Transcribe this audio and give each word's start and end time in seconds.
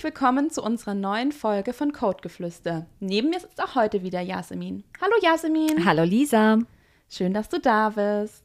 Herzlich 0.00 0.14
willkommen 0.14 0.48
zu 0.48 0.62
unserer 0.62 0.94
neuen 0.94 1.30
Folge 1.30 1.74
von 1.74 1.92
Codegeflüster. 1.92 2.86
Neben 3.00 3.28
mir 3.28 3.38
sitzt 3.38 3.62
auch 3.62 3.74
heute 3.74 4.02
wieder 4.02 4.22
Yasemin. 4.22 4.82
Hallo 4.98 5.12
Yasemin. 5.20 5.84
Hallo 5.84 6.04
Lisa. 6.04 6.56
Schön, 7.10 7.34
dass 7.34 7.50
du 7.50 7.60
da 7.60 7.90
bist. 7.90 8.42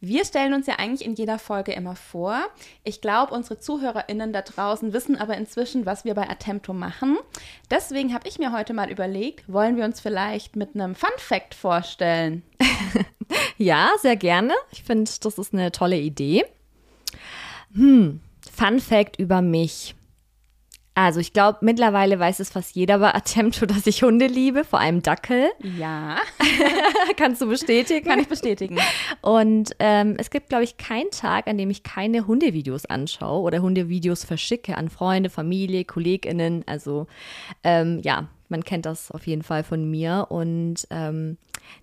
Wir 0.00 0.26
stellen 0.26 0.52
uns 0.52 0.66
ja 0.66 0.74
eigentlich 0.74 1.08
in 1.08 1.14
jeder 1.14 1.38
Folge 1.38 1.72
immer 1.72 1.96
vor. 1.96 2.42
Ich 2.84 3.00
glaube, 3.00 3.32
unsere 3.32 3.58
ZuhörerInnen 3.58 4.34
da 4.34 4.42
draußen 4.42 4.92
wissen 4.92 5.16
aber 5.16 5.38
inzwischen, 5.38 5.86
was 5.86 6.04
wir 6.04 6.12
bei 6.12 6.28
Attempto 6.28 6.74
machen. 6.74 7.16
Deswegen 7.70 8.12
habe 8.12 8.28
ich 8.28 8.38
mir 8.38 8.52
heute 8.52 8.74
mal 8.74 8.90
überlegt, 8.90 9.50
wollen 9.50 9.78
wir 9.78 9.86
uns 9.86 10.02
vielleicht 10.02 10.56
mit 10.56 10.74
einem 10.74 10.94
Fun 10.94 11.08
Fact 11.16 11.54
vorstellen? 11.54 12.42
ja, 13.56 13.88
sehr 13.96 14.16
gerne. 14.16 14.52
Ich 14.72 14.82
finde, 14.82 15.10
das 15.22 15.38
ist 15.38 15.54
eine 15.54 15.72
tolle 15.72 15.98
Idee. 15.98 16.44
Hm, 17.72 18.20
Fun 18.54 18.78
Fact 18.78 19.18
über 19.18 19.40
mich. 19.40 19.94
Also 20.94 21.20
ich 21.20 21.32
glaube, 21.32 21.58
mittlerweile 21.62 22.18
weiß 22.18 22.40
es 22.40 22.50
fast 22.50 22.74
jeder 22.76 22.98
bei 22.98 23.14
Attempto, 23.14 23.66
dass 23.66 23.86
ich 23.86 24.02
Hunde 24.02 24.26
liebe, 24.26 24.64
vor 24.64 24.80
allem 24.80 25.02
Dackel. 25.02 25.50
Ja. 25.78 26.18
Kannst 27.16 27.40
du 27.40 27.48
bestätigen? 27.48 28.06
Kann 28.06 28.18
ich 28.18 28.28
bestätigen. 28.28 28.78
Und 29.22 29.74
ähm, 29.78 30.16
es 30.18 30.30
gibt, 30.30 30.50
glaube 30.50 30.64
ich, 30.64 30.76
keinen 30.76 31.10
Tag, 31.10 31.46
an 31.46 31.56
dem 31.56 31.70
ich 31.70 31.82
keine 31.82 32.26
Hundevideos 32.26 32.86
anschaue 32.86 33.42
oder 33.42 33.62
Hundevideos 33.62 34.24
verschicke 34.24 34.76
an 34.76 34.90
Freunde, 34.90 35.30
Familie, 35.30 35.84
KollegInnen. 35.84 36.64
Also 36.66 37.06
ähm, 37.64 38.00
ja, 38.02 38.28
man 38.52 38.62
kennt 38.62 38.86
das 38.86 39.10
auf 39.10 39.26
jeden 39.26 39.42
Fall 39.42 39.64
von 39.64 39.90
mir. 39.90 40.26
Und 40.28 40.86
ähm, 40.90 41.38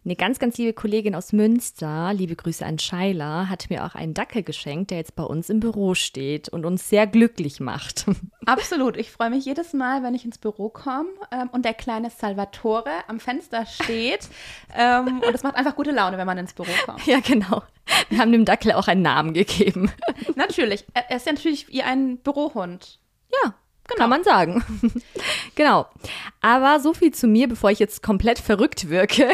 eine 0.06 0.16
ganz, 0.16 0.40
ganz 0.40 0.58
liebe 0.58 0.72
Kollegin 0.74 1.16
aus 1.16 1.34
Münster, 1.34 2.14
liebe 2.14 2.36
Grüße 2.36 2.66
an 2.66 2.80
Scheila, 2.80 3.50
hat 3.50 3.70
mir 3.70 3.86
auch 3.86 3.96
einen 3.96 4.14
Dackel 4.14 4.44
geschenkt, 4.44 4.92
der 4.92 5.00
jetzt 5.00 5.16
bei 5.16 5.24
uns 5.24 5.50
im 5.50 5.60
Büro 5.60 5.96
steht 5.96 6.48
und 6.48 6.66
uns 6.66 6.88
sehr 6.88 7.08
glücklich 7.08 7.60
macht. 7.60 8.06
Absolut. 8.46 8.96
Ich 8.96 9.12
freue 9.12 9.32
mich 9.32 9.44
jedes 9.46 9.74
Mal, 9.74 10.04
wenn 10.04 10.14
ich 10.14 10.24
ins 10.24 10.38
Büro 10.38 10.70
komme 10.70 11.10
ähm, 11.32 11.50
und 11.52 11.66
der 11.66 11.74
kleine 11.74 12.10
Salvatore 12.10 12.92
am 13.08 13.20
Fenster 13.20 13.66
steht. 13.66 14.30
ähm, 14.78 15.22
und 15.26 15.36
es 15.36 15.44
macht 15.44 15.56
einfach 15.56 15.76
gute 15.76 15.92
Laune, 15.92 16.18
wenn 16.18 16.28
man 16.28 16.38
ins 16.38 16.54
Büro 16.54 16.72
kommt. 16.86 17.06
Ja, 17.06 17.20
genau. 17.20 17.64
Wir 18.10 18.20
haben 18.20 18.32
dem 18.32 18.46
Dackel 18.46 18.74
auch 18.74 18.88
einen 18.88 19.02
Namen 19.02 19.34
gegeben. 19.34 19.92
natürlich. 20.36 20.86
Er 20.94 21.16
ist 21.16 21.26
ja 21.26 21.34
natürlich 21.34 21.68
wie 21.70 21.82
ein 21.82 22.18
Bürohund. 22.18 23.00
Ja, 23.44 23.56
Genau. 23.90 24.02
Kann 24.02 24.10
man 24.10 24.24
sagen. 24.24 24.64
genau. 25.56 25.88
Aber 26.42 26.80
so 26.80 26.94
viel 26.94 27.14
zu 27.14 27.28
mir, 27.28 27.48
bevor 27.48 27.72
ich 27.72 27.80
jetzt 27.80 28.04
komplett 28.04 28.40
verrückt 28.40 28.90
wirke. 28.90 29.30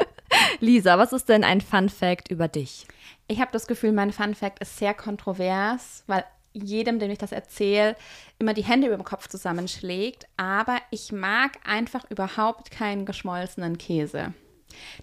Lisa, 0.60 0.98
was 0.98 1.12
ist 1.12 1.28
denn 1.28 1.44
ein 1.44 1.60
Fun 1.60 1.88
Fact 1.88 2.30
über 2.30 2.48
dich? 2.48 2.86
Ich 3.28 3.40
habe 3.40 3.50
das 3.52 3.66
Gefühl, 3.66 3.92
mein 3.92 4.12
Fun 4.12 4.34
Fact 4.34 4.60
ist 4.60 4.78
sehr 4.78 4.94
kontrovers, 4.94 6.04
weil 6.06 6.24
jedem, 6.52 6.98
dem 6.98 7.10
ich 7.10 7.18
das 7.18 7.32
erzähle, 7.32 7.96
immer 8.38 8.54
die 8.54 8.64
Hände 8.64 8.86
über 8.86 8.96
dem 8.96 9.04
Kopf 9.04 9.28
zusammenschlägt. 9.28 10.26
Aber 10.36 10.78
ich 10.90 11.12
mag 11.12 11.52
einfach 11.64 12.04
überhaupt 12.10 12.70
keinen 12.70 13.04
geschmolzenen 13.06 13.78
Käse. 13.78 14.32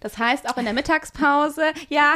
Das 0.01 0.17
heißt, 0.17 0.49
auch 0.49 0.57
in 0.57 0.65
der 0.65 0.73
Mittagspause, 0.73 1.73
ja, 1.89 2.15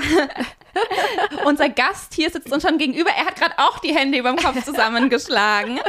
unser 1.46 1.70
Gast 1.70 2.14
hier 2.14 2.30
sitzt 2.30 2.52
uns 2.52 2.64
schon 2.64 2.78
gegenüber. 2.78 3.10
Er 3.10 3.26
hat 3.26 3.36
gerade 3.36 3.56
auch 3.58 3.80
die 3.80 3.96
Hände 3.96 4.18
über 4.18 4.30
dem 4.30 4.38
Kopf 4.38 4.64
zusammengeschlagen. 4.64 5.80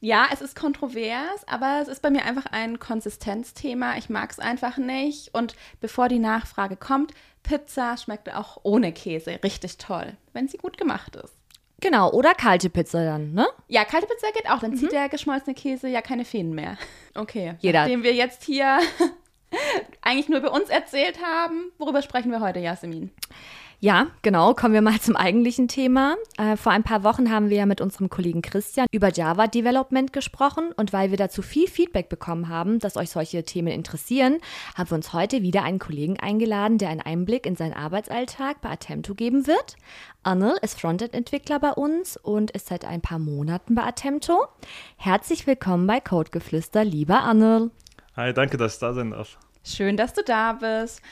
Ja, 0.00 0.28
es 0.32 0.40
ist 0.40 0.54
kontrovers, 0.54 1.48
aber 1.48 1.80
es 1.82 1.88
ist 1.88 2.02
bei 2.02 2.10
mir 2.10 2.24
einfach 2.24 2.46
ein 2.46 2.78
Konsistenzthema. 2.78 3.96
Ich 3.96 4.10
mag 4.10 4.30
es 4.30 4.38
einfach 4.38 4.76
nicht. 4.76 5.34
Und 5.34 5.56
bevor 5.80 6.08
die 6.08 6.18
Nachfrage 6.18 6.76
kommt, 6.76 7.12
Pizza 7.42 7.96
schmeckt 7.96 8.32
auch 8.34 8.58
ohne 8.62 8.92
Käse 8.92 9.40
richtig 9.42 9.78
toll, 9.78 10.12
wenn 10.32 10.48
sie 10.48 10.58
gut 10.58 10.76
gemacht 10.76 11.16
ist. 11.16 11.34
Genau, 11.80 12.10
oder 12.10 12.34
kalte 12.34 12.70
Pizza 12.70 13.04
dann, 13.04 13.32
ne? 13.32 13.46
Ja, 13.68 13.84
kalte 13.84 14.06
Pizza 14.06 14.30
geht 14.32 14.50
auch. 14.50 14.60
Dann 14.60 14.72
mhm. 14.72 14.76
zieht 14.76 14.92
der 14.92 15.08
geschmolzene 15.08 15.54
Käse 15.54 15.88
ja 15.88 16.00
keine 16.02 16.24
Fäden 16.24 16.54
mehr. 16.54 16.78
Okay. 17.14 17.54
Jeder. 17.60 17.80
Nachdem 17.80 18.02
wir 18.02 18.14
jetzt 18.14 18.44
hier 18.44 18.78
eigentlich 20.02 20.28
nur 20.28 20.38
über 20.38 20.52
uns 20.52 20.68
erzählt 20.68 21.18
haben, 21.22 21.72
worüber 21.78 22.02
sprechen 22.02 22.30
wir 22.30 22.40
heute, 22.40 22.60
Jasmin? 22.60 23.10
Ja, 23.78 24.06
genau. 24.22 24.54
Kommen 24.54 24.72
wir 24.72 24.80
mal 24.80 25.00
zum 25.00 25.16
eigentlichen 25.16 25.68
Thema. 25.68 26.16
Äh, 26.38 26.56
vor 26.56 26.72
ein 26.72 26.82
paar 26.82 27.04
Wochen 27.04 27.30
haben 27.30 27.50
wir 27.50 27.58
ja 27.58 27.66
mit 27.66 27.80
unserem 27.80 28.08
Kollegen 28.08 28.40
Christian 28.40 28.86
über 28.90 29.12
Java 29.12 29.46
Development 29.46 30.12
gesprochen 30.12 30.72
und 30.76 30.92
weil 30.92 31.10
wir 31.10 31.18
dazu 31.18 31.42
viel 31.42 31.68
Feedback 31.68 32.08
bekommen 32.08 32.48
haben, 32.48 32.78
dass 32.78 32.96
euch 32.96 33.10
solche 33.10 33.44
Themen 33.44 33.68
interessieren, 33.68 34.38
haben 34.74 34.90
wir 34.90 34.94
uns 34.96 35.12
heute 35.12 35.42
wieder 35.42 35.62
einen 35.62 35.78
Kollegen 35.78 36.18
eingeladen, 36.18 36.78
der 36.78 36.88
einen 36.88 37.02
Einblick 37.02 37.44
in 37.44 37.56
seinen 37.56 37.74
Arbeitsalltag 37.74 38.60
bei 38.62 38.70
Attempto 38.70 39.14
geben 39.14 39.46
wird. 39.46 39.76
Anil 40.22 40.54
ist 40.62 40.80
Frontend-Entwickler 40.80 41.60
bei 41.60 41.72
uns 41.72 42.16
und 42.16 42.50
ist 42.52 42.68
seit 42.68 42.84
ein 42.84 43.02
paar 43.02 43.18
Monaten 43.18 43.74
bei 43.74 43.82
Attempto. 43.82 44.46
Herzlich 44.96 45.46
willkommen 45.46 45.86
bei 45.86 46.00
Codegeflüster, 46.00 46.82
lieber 46.84 47.22
Anil. 47.22 47.70
Hi, 48.16 48.32
danke, 48.32 48.56
dass 48.56 48.74
ich 48.74 48.80
da 48.80 48.94
sein 48.94 49.10
darf. 49.10 49.36
Schön, 49.62 49.96
dass 49.96 50.14
du 50.14 50.22
da 50.22 50.54
bist. 50.54 51.02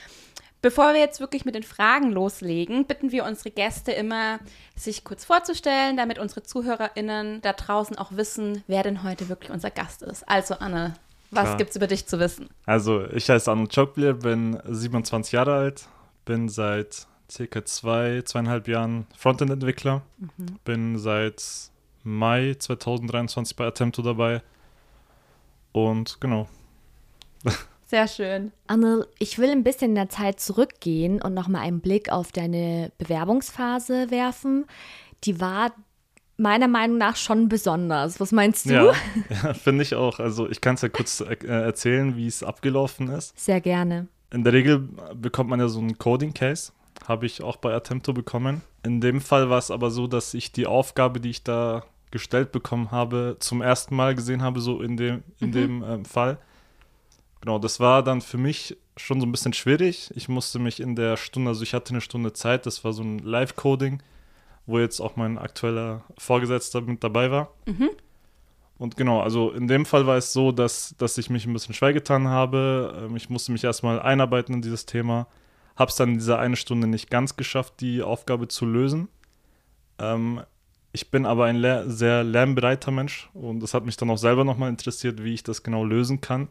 Bevor 0.65 0.95
wir 0.95 1.01
jetzt 1.01 1.21
wirklich 1.21 1.45
mit 1.45 1.55
den 1.55 1.63
Fragen 1.63 2.11
loslegen, 2.11 2.87
bitten 2.87 3.13
wir 3.13 3.27
unsere 3.27 3.51
Gäste 3.51 3.93
immer, 3.93 4.39
sich 4.75 5.05
kurz 5.05 5.27
vorzustellen, 5.27 5.99
damit 5.99 6.19
unsere 6.19 6.43
ZuhörerInnen 6.43 7.43
da 7.43 7.53
draußen 7.53 7.99
auch 7.99 8.13
wissen, 8.13 8.65
wer 8.67 8.83
denn 8.83 9.03
heute 9.03 9.29
wirklich 9.29 9.51
unser 9.51 9.69
Gast 9.69 10.01
ist. 10.01 10.27
Also, 10.27 10.55
Anne, 10.55 10.95
was 11.31 11.59
gibt 11.59 11.69
es 11.69 11.77
über 11.77 11.87
dich 11.87 12.07
zu 12.07 12.19
wissen? 12.19 12.49
Also, 12.65 13.05
ich 13.11 13.29
heiße 13.29 13.53
Anne 13.53 13.69
Chokblier, 13.69 14.15
bin 14.15 14.59
27 14.65 15.33
Jahre 15.33 15.53
alt, 15.53 15.87
bin 16.25 16.49
seit 16.49 17.09
circa 17.31 17.63
zwei, 17.67 18.23
zweieinhalb 18.23 18.67
Jahren 18.67 19.07
Frontend-Entwickler, 19.19 20.01
mhm. 20.17 20.47
bin 20.65 20.99
seit 20.99 21.45
Mai 22.05 22.57
2023 22.59 23.55
bei 23.55 23.67
Attempto 23.67 24.01
dabei 24.01 24.41
und 25.73 26.23
genau. 26.23 26.49
Sehr 27.95 28.09
schön. 28.09 28.51
Anne, 28.67 29.07
ich 29.21 29.39
will 29.39 29.51
ein 29.51 29.63
bisschen 29.63 29.91
in 29.91 29.95
der 29.95 30.09
Zeit 30.09 30.41
zurückgehen 30.41 31.23
und 31.23 31.33
nochmal 31.33 31.63
einen 31.63 31.79
Blick 31.79 32.11
auf 32.11 32.33
deine 32.33 32.91
Bewerbungsphase 32.99 34.11
werfen. 34.11 34.65
Die 35.23 35.41
war 35.41 35.71
meiner 36.37 36.67
Meinung 36.67 36.99
nach 36.99 37.15
schon 37.15 37.49
besonders. 37.49 38.19
Was 38.19 38.33
meinst 38.33 38.67
du? 38.67 38.75
Ja, 38.75 38.93
ja 39.45 39.55
finde 39.55 39.85
ich 39.85 39.95
auch. 39.95 40.19
Also 40.19 40.51
ich 40.51 40.61
kann 40.61 40.75
es 40.75 40.83
ja 40.83 40.89
kurz 40.89 41.21
äh, 41.21 41.37
erzählen, 41.47 42.17
wie 42.17 42.27
es 42.27 42.43
abgelaufen 42.43 43.11
ist. 43.11 43.39
Sehr 43.39 43.61
gerne. 43.61 44.09
In 44.33 44.43
der 44.43 44.55
Regel 44.55 44.89
bekommt 45.15 45.51
man 45.51 45.61
ja 45.61 45.69
so 45.69 45.79
einen 45.79 45.97
Coding-Case. 45.97 46.73
Habe 47.07 47.27
ich 47.27 47.45
auch 47.45 47.59
bei 47.59 47.73
Attempto 47.73 48.13
bekommen. 48.13 48.63
In 48.83 49.01
dem 49.01 49.21
Fall 49.21 49.51
war 49.51 49.59
es 49.59 49.71
aber 49.71 49.93
so, 49.93 50.09
dass 50.09 50.35
ich 50.35 50.51
die 50.51 50.67
Aufgabe, 50.67 51.21
die 51.21 51.31
ich 51.31 51.45
da 51.45 51.85
gestellt 52.11 52.51
bekommen 52.51 52.91
habe, 52.91 53.37
zum 53.39 53.63
ersten 53.63 53.95
Mal 53.95 54.17
gesehen 54.17 54.43
habe, 54.43 54.59
so 54.59 54.83
in 54.83 54.97
dem, 54.97 55.23
in 55.39 55.51
mhm. 55.51 55.53
dem 55.53 55.85
ähm, 55.85 56.05
Fall. 56.05 56.39
Genau, 57.45 57.59
das 57.59 57.79
war 57.79 58.03
dann 58.03 58.23
für 58.23 58.39
mich 58.39 58.75
schon 58.97 59.21
so 59.21 59.27
ein 59.27 59.31
bisschen 59.31 59.53
schwierig. 59.53 60.11
Ich 60.15 60.31
musste 60.31 60.59
mich 60.59 60.81
in 60.81 60.97
der 60.97 61.19
Stunde, 61.19 61.51
also 61.51 61.63
ich 61.63 61.75
hatte 61.75 61.91
eine 61.91 62.01
Stunde 62.01 62.33
Zeit, 62.33 62.65
das 62.65 62.85
war 62.85 62.95
so 62.95 63.03
ein 63.03 63.19
Live-Coding, 63.19 64.03
wo 64.65 64.79
jetzt 64.79 64.99
auch 64.99 65.17
mein 65.17 65.37
aktueller 65.37 66.05
Vorgesetzter 66.17 66.81
mit 66.81 67.05
dabei 67.05 67.31
war. 67.31 67.53
Mhm. 67.67 67.91
Und 68.79 68.97
genau, 68.97 69.21
also 69.21 69.51
in 69.51 69.69
dem 69.69 69.85
Fall 69.85 70.07
war 70.07 70.17
es 70.17 70.33
so, 70.33 70.53
dass, 70.53 70.95
dass 70.97 71.19
ich 71.19 71.29
mich 71.29 71.45
ein 71.45 71.53
bisschen 71.53 71.75
schwer 71.75 71.93
getan 71.93 72.29
habe. 72.29 73.05
Ähm, 73.05 73.15
ich 73.15 73.29
musste 73.29 73.53
mich 73.53 73.63
erstmal 73.63 74.01
einarbeiten 74.01 74.55
in 74.55 74.63
dieses 74.63 74.87
Thema. 74.87 75.27
Habe 75.77 75.91
es 75.91 75.97
dann 75.97 76.13
in 76.13 76.19
dieser 76.21 76.39
eine 76.39 76.57
Stunde 76.57 76.87
nicht 76.87 77.11
ganz 77.11 77.37
geschafft, 77.37 77.75
die 77.81 78.01
Aufgabe 78.01 78.49
zu 78.49 78.65
lösen. 78.65 79.09
Ähm, 79.99 80.41
ich 80.93 81.11
bin 81.11 81.27
aber 81.27 81.45
ein 81.45 81.91
sehr 81.91 82.25
lernbereiter 82.25 82.91
Mensch 82.91 83.29
und 83.35 83.61
das 83.61 83.75
hat 83.75 83.85
mich 83.85 83.99
dann 83.99 84.09
auch 84.09 84.17
selber 84.17 84.45
nochmal 84.45 84.71
interessiert, 84.71 85.23
wie 85.23 85.35
ich 85.35 85.43
das 85.43 85.63
genau 85.63 85.85
lösen 85.85 86.23
kann. 86.23 86.49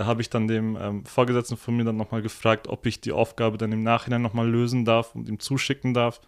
Da 0.00 0.06
habe 0.06 0.22
ich 0.22 0.30
dann 0.30 0.48
dem 0.48 0.78
ähm, 0.80 1.04
Vorgesetzten 1.04 1.58
von 1.58 1.76
mir 1.76 1.84
dann 1.84 1.98
nochmal 1.98 2.22
gefragt, 2.22 2.68
ob 2.68 2.86
ich 2.86 3.02
die 3.02 3.12
Aufgabe 3.12 3.58
dann 3.58 3.70
im 3.70 3.82
Nachhinein 3.82 4.22
nochmal 4.22 4.48
lösen 4.48 4.86
darf 4.86 5.14
und 5.14 5.28
ihm 5.28 5.38
zuschicken 5.38 5.92
darf. 5.92 6.22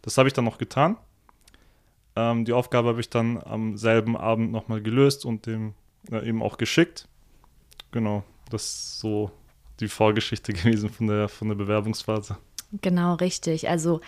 Das 0.00 0.16
habe 0.16 0.26
ich 0.26 0.32
dann 0.32 0.46
noch 0.46 0.56
getan. 0.56 0.96
Ähm, 2.16 2.46
die 2.46 2.54
Aufgabe 2.54 2.88
habe 2.88 3.00
ich 3.02 3.10
dann 3.10 3.36
am 3.36 3.76
selben 3.76 4.16
Abend 4.16 4.52
nochmal 4.52 4.80
gelöst 4.80 5.26
und 5.26 5.44
dem 5.44 5.74
äh, 6.10 6.26
eben 6.26 6.42
auch 6.42 6.56
geschickt. 6.56 7.08
Genau, 7.90 8.24
das 8.48 8.64
ist 8.64 9.00
so 9.00 9.30
die 9.80 9.88
Vorgeschichte 9.88 10.52
gewesen 10.54 10.88
von 10.88 11.06
der, 11.06 11.28
von 11.28 11.48
der 11.48 11.56
Bewerbungsphase. 11.56 12.38
Genau, 12.80 13.16
richtig. 13.16 13.68
Also 13.68 14.00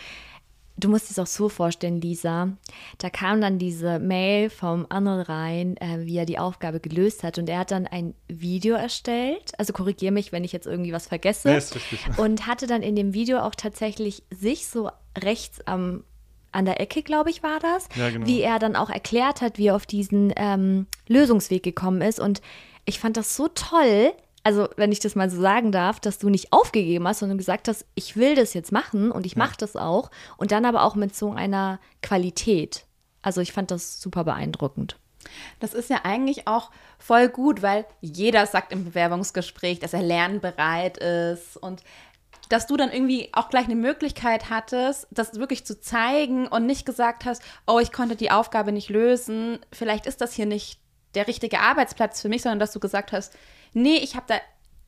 Du 0.83 0.89
musst 0.89 1.13
es 1.13 1.19
auch 1.21 1.29
so 1.29 1.49
vorstellen, 1.49 2.01
Lisa. 2.01 2.49
Da 2.99 3.09
kam 3.09 3.41
dann 3.41 3.57
diese 3.57 4.01
Mail 4.01 4.51
vom 4.51 4.85
Arnold 4.89 5.29
rein, 5.29 5.77
äh, 5.77 6.01
wie 6.01 6.17
er 6.17 6.27
die 6.27 6.41
Aufgabe 6.41 6.81
gelöst 6.81 7.23
hat. 7.23 7.39
Und 7.39 7.49
er 7.49 7.61
hat 7.61 7.71
dann 7.71 7.87
ein 7.87 8.15
Video 8.27 8.75
erstellt. 8.75 9.53
Also 9.59 9.73
korrigiere 9.73 10.11
mich, 10.11 10.33
wenn 10.33 10.43
ich 10.43 10.51
jetzt 10.51 10.67
irgendwie 10.67 10.93
was 10.93 11.07
vergesse. 11.07 11.51
Nee, 11.51 11.59
ist 11.59 11.77
richtig. 11.77 12.01
Und 12.19 12.49
hatte 12.49 12.67
dann 12.67 12.83
in 12.83 12.97
dem 12.97 13.15
Video 13.15 13.39
auch 13.39 13.55
tatsächlich 13.55 14.25
sich 14.31 14.67
so 14.67 14.91
rechts 15.17 15.61
am 15.67 16.03
an 16.51 16.67
der 16.67 16.81
Ecke, 16.81 17.03
glaube 17.03 17.31
ich, 17.31 17.43
war 17.43 17.61
das, 17.61 17.89
ja, 17.97 18.11
genau. 18.11 18.27
wie 18.27 18.43
er 18.43 18.59
dann 18.59 18.77
auch 18.77 18.91
erklärt 18.91 19.41
hat, 19.41 19.57
wie 19.57 19.69
er 19.69 19.75
auf 19.75 19.87
diesen 19.87 20.35
ähm, 20.37 20.87
Lösungsweg 21.09 21.63
gekommen 21.63 22.03
ist. 22.03 22.21
Und 22.21 22.43
ich 22.85 22.99
fand 22.99 23.17
das 23.17 23.37
so 23.37 23.49
toll, 23.49 24.13
also 24.45 24.69
wenn 24.77 24.93
ich 24.93 25.01
das 25.01 25.15
mal 25.15 25.31
so 25.31 25.41
sagen 25.41 25.73
darf, 25.73 26.01
dass 26.01 26.19
du 26.19 26.29
nicht 26.29 26.53
aufgegeben 26.53 27.07
hast, 27.07 27.21
sondern 27.21 27.39
gesagt 27.39 27.69
hast, 27.69 27.87
ich 27.95 28.17
will 28.17 28.35
das 28.35 28.55
jetzt 28.55 28.73
machen 28.73 29.11
und 29.11 29.27
ich 29.27 29.33
ja. 29.33 29.39
mache 29.39 29.57
das 29.59 29.77
auch 29.77 30.11
und 30.37 30.53
dann 30.53 30.65
aber 30.65 30.83
auch 30.85 30.95
mit 30.95 31.15
so 31.15 31.33
einer 31.33 31.79
Qualität. 32.03 32.85
Also 33.23 33.41
ich 33.41 33.53
fand 33.53 33.71
das 33.71 34.01
super 34.01 34.25
beeindruckend. 34.25 34.97
Das 35.61 35.73
ist 35.73 35.89
ja 35.89 36.01
eigentlich 36.03 36.49
auch 36.49 36.73
voll 36.99 37.29
gut, 37.29 37.63
weil 37.63 37.87
jeder 38.01 38.47
sagt 38.47 38.73
im 38.73 38.85
Bewerbungsgespräch, 38.85 39.79
dass 39.79 39.93
er 39.93 40.03
lernbereit 40.03 40.99
ist 40.99 41.57
und 41.57 41.83
dass 42.49 42.67
du 42.67 42.77
dann 42.77 42.93
irgendwie 42.93 43.31
auch 43.33 43.49
gleich 43.49 43.65
eine 43.65 43.77
Möglichkeit 43.77 44.51
hattest, 44.51 45.07
das 45.11 45.37
wirklich 45.37 45.65
zu 45.65 45.81
zeigen 45.81 46.49
und 46.49 46.67
nicht 46.67 46.85
gesagt 46.85 47.25
hast, 47.25 47.43
oh, 47.67 47.79
ich 47.79 47.93
konnte 47.93 48.17
die 48.17 48.31
Aufgabe 48.31 48.73
nicht 48.73 48.91
lösen, 48.91 49.61
vielleicht 49.73 50.07
ist 50.07 50.21
das 50.21 50.35
hier 50.35 50.47
nicht 50.47 50.81
der 51.15 51.29
richtige 51.29 51.61
Arbeitsplatz 51.61 52.21
für 52.21 52.29
mich, 52.29 52.43
sondern 52.43 52.59
dass 52.59 52.73
du 52.73 52.81
gesagt 52.81 53.13
hast, 53.13 53.33
nee, 53.73 53.97
ich 53.97 54.15
habe 54.17 54.27
da 54.29 54.35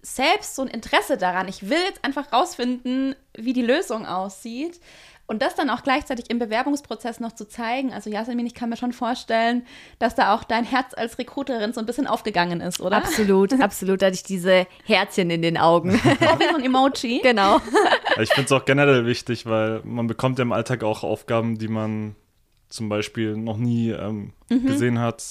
selbst 0.03 0.55
so 0.57 0.63
ein 0.63 0.69
Interesse 0.69 1.17
daran. 1.17 1.49
Ich 1.49 1.69
will 1.71 1.79
jetzt 1.87 2.05
einfach 2.05 2.33
rausfinden, 2.33 3.15
wie 3.37 3.53
die 3.55 3.63
Lösung 3.63 4.07
aussieht. 4.07 4.81
Und 5.27 5.41
das 5.41 5.55
dann 5.55 5.71
auch 5.71 5.83
gleichzeitig 5.83 6.29
im 6.29 6.39
Bewerbungsprozess 6.39 7.19
noch 7.19 7.33
zu 7.33 7.49
zeigen. 7.49 7.95
Also 7.95 8.11
Jasmin, 8.11 8.45
ich 8.45 8.53
kann 8.53 8.69
mir 8.69 8.77
schon 8.77 8.93
vorstellen, 8.93 9.65
dass 9.99 10.15
da 10.15 10.35
auch 10.35 10.45
dein 10.45 10.65
Herz 10.65 10.93
als 10.95 11.17
Rekruterin 11.19 11.73
so 11.73 11.81
ein 11.81 11.87
bisschen 11.87 12.07
aufgegangen 12.07 12.61
ist, 12.61 12.79
oder? 12.83 12.99
Absolut, 12.99 13.55
absolut. 13.63 14.03
Da 14.03 14.07
hatte 14.07 14.17
ich 14.17 14.23
diese 14.23 14.67
Herzchen 14.85 15.31
in 15.31 15.41
den 15.41 15.57
Augen. 15.57 15.95
Auch 16.21 16.39
wie 16.39 16.49
so 16.51 16.57
ein 16.57 16.63
Emoji. 16.63 17.21
genau. 17.23 17.63
Ich 18.21 18.29
finde 18.35 18.45
es 18.45 18.53
auch 18.53 18.67
generell 18.67 19.07
wichtig, 19.07 19.47
weil 19.47 19.81
man 19.85 20.07
bekommt 20.07 20.39
ja 20.39 20.43
im 20.43 20.53
Alltag 20.53 20.85
auch 20.85 21.03
Aufgaben, 21.05 21.57
die 21.57 21.69
man 21.69 22.17
zum 22.69 22.91
Beispiel 22.91 23.35
noch 23.35 23.57
nie 23.57 23.93
ähm, 23.93 24.35
Mhm. 24.51 24.67
gesehen 24.67 24.99
hat, 24.99 25.25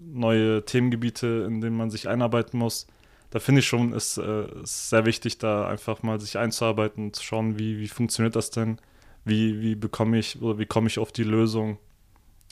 neue 0.00 0.64
Themengebiete, 0.64 1.44
in 1.48 1.60
denen 1.60 1.76
man 1.76 1.90
sich 1.90 2.08
einarbeiten 2.08 2.58
muss. 2.58 2.86
Da 3.30 3.40
finde 3.40 3.60
ich 3.60 3.66
schon, 3.66 3.92
ist 3.92 4.16
äh, 4.18 4.62
ist 4.62 4.90
sehr 4.90 5.06
wichtig, 5.06 5.38
da 5.38 5.66
einfach 5.66 6.02
mal 6.02 6.20
sich 6.20 6.38
einzuarbeiten 6.38 7.04
und 7.06 7.16
zu 7.16 7.22
schauen, 7.22 7.58
wie, 7.58 7.78
wie 7.80 7.88
funktioniert 7.88 8.36
das 8.36 8.50
denn? 8.50 8.78
Wie, 9.24 9.60
wie 9.60 9.74
bekomme 9.74 10.18
ich 10.18 10.40
oder 10.40 10.58
wie 10.58 10.66
komme 10.66 10.86
ich 10.86 10.98
auf 10.98 11.10
die 11.10 11.24
Lösung? 11.24 11.78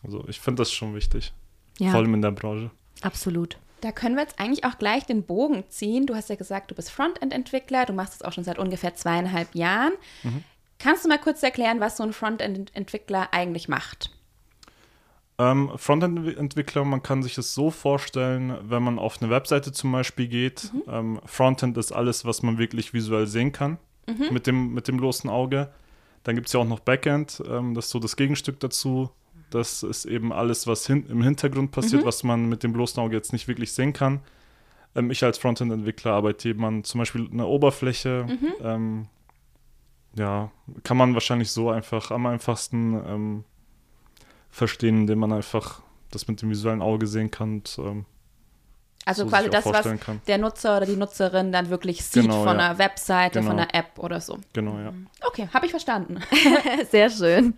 Also 0.04 0.24
ich 0.28 0.40
finde 0.40 0.62
das 0.62 0.72
schon 0.72 0.94
wichtig, 0.94 1.32
vor 1.78 1.86
Ja, 1.86 1.94
allem 1.94 2.14
in 2.14 2.22
der 2.22 2.32
Branche. 2.32 2.70
absolut. 3.02 3.58
Da 3.82 3.90
können 3.92 4.14
wir 4.14 4.22
jetzt 4.22 4.38
eigentlich 4.38 4.64
auch 4.64 4.78
gleich 4.78 5.06
den 5.06 5.24
Bogen 5.24 5.64
ziehen. 5.68 6.06
Du 6.06 6.14
hast 6.14 6.28
ja 6.30 6.36
gesagt, 6.36 6.70
du 6.70 6.74
bist 6.76 6.90
Frontend-Entwickler, 6.90 7.84
du 7.84 7.92
machst 7.92 8.14
es 8.14 8.22
auch 8.22 8.32
schon 8.32 8.44
seit 8.44 8.58
ungefähr 8.58 8.94
zweieinhalb 8.94 9.54
Jahren. 9.56 9.92
Kannst 10.78 11.04
du 11.04 11.08
mal 11.08 11.18
kurz 11.18 11.42
erklären, 11.42 11.80
was 11.80 11.96
so 11.96 12.04
ein 12.04 12.12
Frontend-Entwickler 12.12 13.28
eigentlich 13.32 13.68
macht? 13.68 14.10
Ähm, 15.42 15.70
Frontend-Entwickler, 15.74 16.84
man 16.84 17.02
kann 17.02 17.22
sich 17.22 17.36
es 17.36 17.52
so 17.52 17.70
vorstellen, 17.70 18.56
wenn 18.62 18.82
man 18.82 18.98
auf 19.00 19.20
eine 19.20 19.30
Webseite 19.30 19.72
zum 19.72 19.90
Beispiel 19.90 20.28
geht, 20.28 20.70
ähm, 20.88 21.20
Frontend 21.24 21.76
ist 21.78 21.90
alles, 21.90 22.24
was 22.24 22.42
man 22.42 22.58
wirklich 22.58 22.94
visuell 22.94 23.26
sehen 23.26 23.50
kann 23.50 23.78
mit, 24.30 24.46
dem, 24.46 24.72
mit 24.72 24.86
dem 24.86 24.98
bloßen 24.98 25.28
Auge. 25.28 25.72
Dann 26.22 26.36
gibt 26.36 26.46
es 26.46 26.52
ja 26.52 26.60
auch 26.60 26.66
noch 26.66 26.78
Backend, 26.80 27.42
ähm, 27.48 27.74
das 27.74 27.86
ist 27.86 27.90
so 27.90 27.98
das 27.98 28.14
Gegenstück 28.16 28.60
dazu. 28.60 29.10
Das 29.50 29.82
ist 29.82 30.04
eben 30.04 30.32
alles, 30.32 30.66
was 30.66 30.86
hin 30.86 31.04
im 31.08 31.22
Hintergrund 31.22 31.72
passiert, 31.72 32.04
was 32.06 32.22
man 32.22 32.48
mit 32.48 32.62
dem 32.62 32.72
bloßen 32.72 33.02
Auge 33.02 33.16
jetzt 33.16 33.32
nicht 33.32 33.48
wirklich 33.48 33.72
sehen 33.72 33.92
kann. 33.92 34.20
Ähm, 34.94 35.10
ich 35.10 35.24
als 35.24 35.38
Frontend-Entwickler 35.38 36.12
arbeite 36.12 36.50
eben 36.50 36.64
an 36.64 36.84
zum 36.84 37.00
Beispiel 37.00 37.28
einer 37.32 37.48
Oberfläche. 37.48 38.26
Ähm, 38.62 39.08
ja, 40.14 40.50
kann 40.84 40.96
man 40.96 41.14
wahrscheinlich 41.14 41.50
so 41.50 41.70
einfach 41.70 42.10
am 42.10 42.26
einfachsten 42.26 42.94
ähm, 43.06 43.44
verstehen, 44.52 44.98
indem 45.00 45.18
man 45.18 45.32
einfach 45.32 45.82
das 46.12 46.28
mit 46.28 46.40
dem 46.42 46.50
visuellen 46.50 46.82
Auge 46.82 47.06
sehen 47.08 47.30
kann 47.32 47.54
und 47.54 47.76
ähm, 47.78 48.04
Also 49.06 49.24
so 49.24 49.30
quasi 49.30 49.48
das, 49.50 49.64
was 49.64 49.82
kann. 50.00 50.20
der 50.28 50.38
Nutzer 50.38 50.76
oder 50.76 50.86
die 50.86 50.96
Nutzerin 50.96 51.50
dann 51.50 51.70
wirklich 51.70 52.04
sieht 52.04 52.22
Genau, 52.24 52.44
von 52.44 52.58
ja. 52.58 52.66
einer 52.68 52.78
Webseite, 52.78 53.40
Genau. 53.40 53.50
von 53.50 53.58
einer 53.58 53.74
App 53.74 53.98
oder 53.98 54.20
so. 54.20 54.38
Genau, 54.52 54.78
ja. 54.78 54.92
Okay, 55.26 55.48
habe 55.52 55.64
ich 55.66 55.72
verstanden. 55.72 56.20
Sehr 56.90 57.08
schön. 57.10 57.54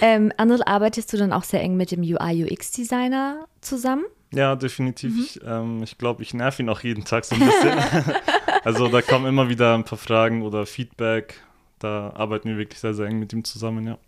Ähm, 0.00 0.32
Arnold, 0.38 0.66
arbeitest 0.66 1.12
du 1.12 1.18
dann 1.18 1.32
auch 1.32 1.44
sehr 1.44 1.60
eng 1.60 1.76
mit 1.76 1.90
dem 1.92 2.00
UI-UX-Designer 2.00 3.46
zusammen? 3.60 4.04
Ja, 4.34 4.56
definitiv. 4.56 5.12
Ich, 5.18 5.40
ähm, 5.44 5.82
ich 5.82 5.98
glaube, 5.98 6.22
ich 6.22 6.32
nerv 6.32 6.58
ihn 6.58 6.70
auch 6.70 6.80
jeden 6.80 7.04
Tag 7.04 7.26
so 7.26 7.34
ein 7.34 7.40
bisschen. 7.42 7.78
also 8.64 8.88
da 8.88 9.02
kommen 9.02 9.26
immer 9.26 9.50
wieder 9.50 9.74
ein 9.74 9.84
paar 9.84 9.98
Fragen 9.98 10.42
oder 10.42 10.64
Feedback. 10.64 11.42
Da 11.78 12.12
arbeiten 12.14 12.48
wir 12.48 12.56
wirklich 12.56 12.80
sehr, 12.80 12.94
sehr 12.94 13.06
eng 13.06 13.18
mit 13.18 13.32
ihm 13.34 13.44
zusammen, 13.44 13.86
ja. 13.86 13.98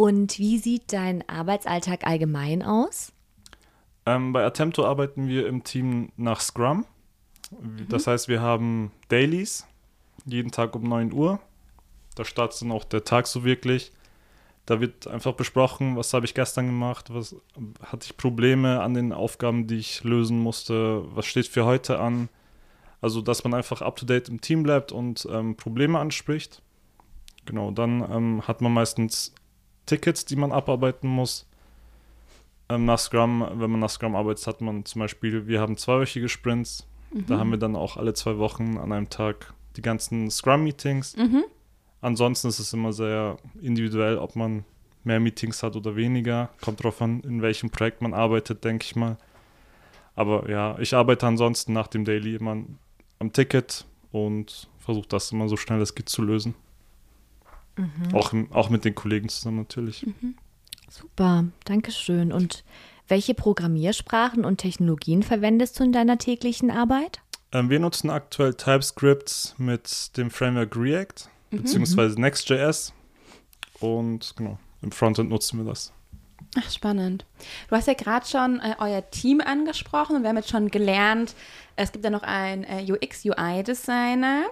Und 0.00 0.38
wie 0.38 0.58
sieht 0.58 0.92
dein 0.92 1.28
Arbeitsalltag 1.28 2.06
allgemein 2.06 2.62
aus? 2.62 3.12
Ähm, 4.06 4.32
bei 4.32 4.44
Attempto 4.44 4.86
arbeiten 4.86 5.26
wir 5.26 5.48
im 5.48 5.64
Team 5.64 6.12
nach 6.16 6.40
Scrum. 6.40 6.86
Das 7.88 8.06
heißt, 8.06 8.28
wir 8.28 8.40
haben 8.40 8.92
Dailies, 9.08 9.66
jeden 10.24 10.52
Tag 10.52 10.76
um 10.76 10.84
9 10.84 11.12
Uhr. 11.12 11.40
Da 12.14 12.24
startet 12.24 12.62
dann 12.62 12.70
auch 12.70 12.84
der 12.84 13.02
Tag 13.02 13.26
so 13.26 13.42
wirklich. 13.42 13.90
Da 14.66 14.80
wird 14.80 15.08
einfach 15.08 15.32
besprochen, 15.32 15.96
was 15.96 16.14
habe 16.14 16.26
ich 16.26 16.34
gestern 16.34 16.66
gemacht, 16.66 17.12
was 17.12 17.34
hatte 17.82 18.06
ich 18.06 18.16
Probleme 18.16 18.80
an 18.80 18.94
den 18.94 19.12
Aufgaben, 19.12 19.66
die 19.66 19.78
ich 19.78 20.04
lösen 20.04 20.38
musste, 20.38 21.02
was 21.16 21.26
steht 21.26 21.48
für 21.48 21.64
heute 21.64 21.98
an. 21.98 22.28
Also, 23.00 23.20
dass 23.20 23.42
man 23.42 23.52
einfach 23.52 23.82
up-to-date 23.82 24.28
im 24.28 24.40
Team 24.40 24.62
bleibt 24.62 24.92
und 24.92 25.26
ähm, 25.28 25.56
Probleme 25.56 25.98
anspricht. 25.98 26.62
Genau, 27.46 27.72
dann 27.72 28.08
ähm, 28.08 28.46
hat 28.46 28.60
man 28.60 28.72
meistens 28.72 29.34
Tickets, 29.88 30.24
die 30.24 30.36
man 30.36 30.52
abarbeiten 30.52 31.08
muss. 31.08 31.46
Ähm, 32.68 32.84
nach 32.84 32.98
Scrum, 32.98 33.44
wenn 33.54 33.70
man 33.70 33.80
nach 33.80 33.90
Scrum 33.90 34.14
arbeitet, 34.14 34.46
hat 34.46 34.60
man 34.60 34.84
zum 34.84 35.00
Beispiel, 35.00 35.46
wir 35.48 35.60
haben 35.60 35.76
zweiwöchige 35.76 36.28
Sprints. 36.28 36.86
Da 37.26 37.38
haben 37.38 37.50
wir 37.50 37.58
dann 37.58 37.74
auch 37.74 37.96
alle 37.96 38.12
zwei 38.14 38.36
Wochen 38.38 38.76
an 38.76 38.92
einem 38.92 39.08
Tag 39.08 39.54
die 39.76 39.82
ganzen 39.82 40.30
Scrum-Meetings. 40.30 41.14
Ansonsten 42.02 42.48
ist 42.48 42.58
es 42.58 42.72
immer 42.72 42.92
sehr 42.92 43.38
individuell, 43.62 44.18
ob 44.18 44.36
man 44.36 44.64
mehr 45.04 45.18
Meetings 45.18 45.62
hat 45.62 45.74
oder 45.74 45.96
weniger. 45.96 46.50
Kommt 46.60 46.84
drauf 46.84 47.00
an, 47.00 47.20
in 47.20 47.40
welchem 47.40 47.70
Projekt 47.70 48.02
man 48.02 48.12
arbeitet, 48.12 48.62
denke 48.62 48.84
ich 48.84 48.94
mal. 48.94 49.16
Aber 50.14 50.50
ja, 50.50 50.78
ich 50.78 50.94
arbeite 50.94 51.26
ansonsten 51.26 51.72
nach 51.72 51.86
dem 51.86 52.04
Daily 52.04 52.36
immer 52.36 52.56
am 53.18 53.32
Ticket 53.32 53.86
und 54.12 54.68
versuche 54.78 55.08
das 55.08 55.32
immer 55.32 55.48
so 55.48 55.56
schnell 55.56 55.80
es 55.80 55.94
geht 55.94 56.08
zu 56.08 56.22
lösen. 56.22 56.54
Auch, 58.12 58.32
im- 58.32 58.50
auch 58.52 58.70
mit 58.70 58.84
den 58.84 58.94
Kollegen 58.94 59.28
zusammen 59.28 59.58
natürlich. 59.58 60.06
Super, 60.90 61.44
danke 61.64 61.92
schön. 61.92 62.32
Und 62.32 62.64
welche 63.08 63.34
Programmiersprachen 63.34 64.44
und 64.44 64.58
Technologien 64.58 65.22
verwendest 65.22 65.78
du 65.78 65.84
in 65.84 65.92
deiner 65.92 66.18
täglichen 66.18 66.70
Arbeit? 66.70 67.20
Ähm, 67.52 67.70
wir 67.70 67.80
nutzen 67.80 68.10
aktuell 68.10 68.54
TypeScript 68.54 69.54
mit 69.58 70.16
dem 70.16 70.30
Framework 70.30 70.76
React, 70.76 71.28
beziehungsweise 71.50 72.20
Next.js. 72.20 72.92
Und 73.80 74.34
genau, 74.36 74.58
im 74.82 74.92
Frontend 74.92 75.30
nutzen 75.30 75.58
wir 75.58 75.64
das. 75.64 75.92
Ach, 76.56 76.70
spannend. 76.70 77.26
Du 77.68 77.76
hast 77.76 77.86
ja 77.88 77.94
gerade 77.94 78.26
schon 78.26 78.60
äh, 78.60 78.74
euer 78.78 79.08
Team 79.10 79.40
angesprochen 79.40 80.16
und 80.16 80.22
wir 80.22 80.30
haben 80.30 80.36
jetzt 80.36 80.50
schon 80.50 80.68
gelernt, 80.68 81.34
es 81.76 81.92
gibt 81.92 82.04
ja 82.04 82.10
noch 82.10 82.22
einen 82.22 82.64
äh, 82.64 82.84
UX-UI-Designer. 82.90 84.44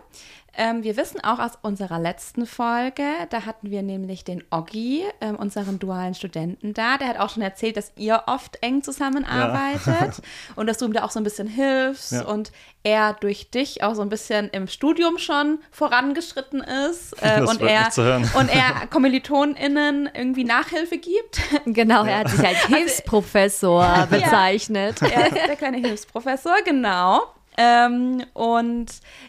Ähm, 0.58 0.82
wir 0.82 0.96
wissen 0.96 1.22
auch 1.22 1.38
aus 1.38 1.52
unserer 1.62 1.98
letzten 1.98 2.46
Folge, 2.46 3.04
da 3.30 3.44
hatten 3.44 3.70
wir 3.70 3.82
nämlich 3.82 4.25
den 4.25 4.42
Oggi, 4.50 5.04
ähm, 5.20 5.36
unseren 5.36 5.78
dualen 5.78 6.14
Studenten 6.14 6.72
da. 6.72 6.96
Der 6.96 7.08
hat 7.08 7.18
auch 7.18 7.30
schon 7.30 7.42
erzählt, 7.42 7.76
dass 7.76 7.92
ihr 7.96 8.22
oft 8.26 8.58
eng 8.62 8.82
zusammenarbeitet 8.82 10.22
und 10.56 10.66
dass 10.66 10.78
du 10.78 10.86
ihm 10.86 10.92
da 10.92 11.04
auch 11.04 11.10
so 11.10 11.20
ein 11.20 11.25
bisschen 11.25 11.46
hilfst 11.46 12.12
Ja. 12.12 12.22
und 12.22 12.52
er 12.82 13.14
durch 13.14 13.50
dich 13.50 13.82
auch 13.82 13.94
so 13.94 14.02
ein 14.02 14.08
bisschen 14.08 14.48
im 14.50 14.66
Studium 14.68 15.18
schon 15.18 15.58
vorangeschritten 15.70 16.62
ist 16.62 17.12
äh, 17.22 17.42
und, 17.42 17.60
er, 17.60 17.88
und 18.34 18.48
er 18.54 18.86
KommilitonInnen 18.88 20.08
irgendwie 20.14 20.44
Nachhilfe 20.44 20.98
gibt. 20.98 21.40
Genau, 21.66 22.04
er 22.04 22.20
hat 22.20 22.30
sich 22.30 22.46
als 22.46 22.64
Hilfsprofessor 22.66 24.06
bezeichnet. 24.10 25.02
Er 25.02 25.26
ist 25.26 25.46
der 25.48 25.56
kleine 25.56 25.78
Hilfsprofessor, 25.78 26.54
genau. 26.64 27.22
Ähm, 27.56 28.25
und 28.34 28.86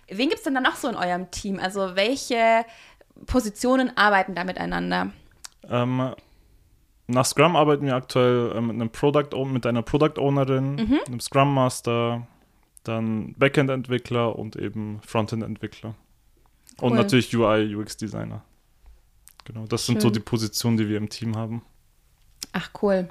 wen 0.08 0.30
gibt 0.30 0.40
es 0.40 0.44
denn 0.44 0.56
da 0.56 0.62
noch 0.62 0.76
so 0.76 0.90
in 0.90 0.96
eurem 0.96 1.32
Team? 1.32 1.60
Also 1.60 1.96
welche 1.96 2.66
Positionen 3.26 3.96
arbeiten 3.96 4.36
da 4.36 4.44
miteinander? 4.44 5.12
Ähm, 5.70 6.14
nach 7.08 7.26
Scrum 7.26 7.56
arbeiten 7.56 7.86
wir 7.86 7.96
aktuell 7.96 8.52
äh, 8.56 8.62
mit, 8.62 8.76
einem 8.76 8.90
Product, 8.90 9.30
mit 9.46 9.66
einer 9.66 9.82
Product 9.82 10.20
Ownerin, 10.20 11.00
einem 11.08 11.20
Scrum 11.20 11.54
Master, 11.54 12.28
dann 12.84 13.34
Backend-Entwickler 13.38 14.38
und 14.38 14.56
eben 14.56 15.00
Frontend-Entwickler. 15.06 15.96
Und 16.80 16.92
Cool. 16.92 16.98
natürlich 16.98 17.36
UI, 17.36 17.76
UX-Designer. 17.76 18.44
Genau, 19.46 19.66
das 19.66 19.86
sind 19.86 20.02
so 20.02 20.08
Schön. 20.10 20.14
die 20.14 20.20
Positionen, 20.20 20.78
die 20.78 20.90
wir 20.90 20.98
im 20.98 21.10
Team 21.10 21.38
haben. 21.38 21.64
Ach, 22.52 22.70
cool. 22.82 23.10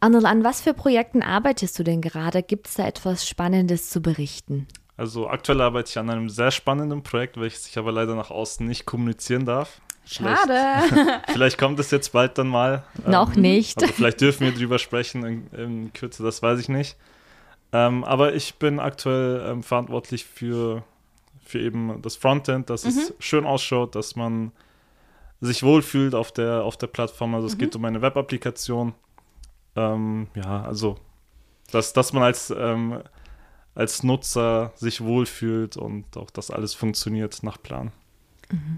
Arnold, 0.00 0.24
an 0.26 0.44
was 0.44 0.60
für 0.60 0.74
Projekten 0.74 1.22
arbeitest 1.22 1.78
du 1.78 1.82
denn 1.82 2.00
gerade? 2.00 2.42
Gibt 2.42 2.68
es 2.68 2.74
da 2.74 2.86
etwas 2.86 3.26
Spannendes 3.26 3.90
zu 3.90 4.00
berichten? 4.00 4.66
Also 4.96 5.28
aktuell 5.28 5.60
arbeite 5.60 5.90
ich 5.90 5.98
an 5.98 6.10
einem 6.10 6.28
sehr 6.28 6.50
spannenden 6.50 7.02
Projekt, 7.02 7.36
welches 7.38 7.66
ich 7.68 7.78
aber 7.78 7.92
leider 7.92 8.14
nach 8.14 8.30
außen 8.30 8.66
nicht 8.66 8.84
kommunizieren 8.86 9.44
darf. 9.44 9.80
Schade. 10.04 10.54
Vielleicht, 10.88 11.20
vielleicht 11.32 11.58
kommt 11.58 11.78
es 11.78 11.90
jetzt 11.90 12.12
bald 12.12 12.38
dann 12.38 12.48
mal. 12.48 12.84
Ähm, 13.04 13.12
Noch 13.12 13.34
nicht. 13.36 13.80
Also 13.80 13.92
vielleicht 13.92 14.20
dürfen 14.20 14.46
wir 14.46 14.54
drüber 14.54 14.78
sprechen 14.78 15.24
in, 15.24 15.46
in 15.52 15.92
Kürze, 15.92 16.22
das 16.22 16.42
weiß 16.42 16.58
ich 16.60 16.68
nicht. 16.68 16.96
Ähm, 17.72 18.02
aber 18.04 18.34
ich 18.34 18.54
bin 18.54 18.80
aktuell 18.80 19.44
ähm, 19.46 19.62
verantwortlich 19.62 20.24
für, 20.24 20.82
für 21.44 21.60
eben 21.60 22.00
das 22.02 22.16
Frontend, 22.16 22.70
dass 22.70 22.84
es 22.84 23.12
schön 23.18 23.44
ausschaut, 23.44 23.94
dass 23.94 24.16
man 24.16 24.52
sich 25.40 25.62
wohlfühlt 25.62 26.14
auf 26.14 26.32
der, 26.32 26.64
auf 26.64 26.76
der 26.76 26.86
Plattform. 26.86 27.34
Also 27.34 27.46
es 27.46 27.54
Mhm. 27.54 27.58
geht 27.58 27.76
um 27.76 27.84
eine 27.84 28.00
Web-Applikation. 28.00 28.94
Ähm, 29.78 30.28
ja, 30.34 30.62
also 30.62 30.98
dass, 31.70 31.92
dass 31.92 32.12
man 32.12 32.22
als, 32.22 32.52
ähm, 32.56 33.02
als 33.74 34.02
Nutzer 34.02 34.72
sich 34.76 35.02
wohlfühlt 35.02 35.76
und 35.76 36.16
auch, 36.16 36.30
dass 36.30 36.50
alles 36.50 36.74
funktioniert 36.74 37.42
nach 37.42 37.62
Plan. 37.62 37.92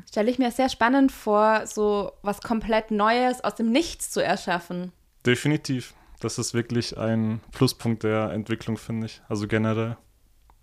Stelle 0.09 0.31
ich 0.31 0.39
mir 0.39 0.51
sehr 0.51 0.69
spannend 0.69 1.13
vor, 1.13 1.67
so 1.67 2.13
was 2.23 2.41
komplett 2.41 2.91
Neues 2.91 3.43
aus 3.43 3.55
dem 3.55 3.71
Nichts 3.71 4.11
zu 4.11 4.23
erschaffen. 4.23 4.93
Definitiv. 5.25 5.95
Das 6.19 6.39
ist 6.39 6.55
wirklich 6.55 6.99
ein 6.99 7.41
Pluspunkt 7.53 8.03
der 8.03 8.33
Entwicklung, 8.33 8.77
finde 8.77 9.07
ich. 9.07 9.23
Also 9.29 9.47
generell. 9.47 9.97